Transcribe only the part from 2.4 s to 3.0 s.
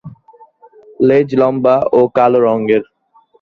রঙের।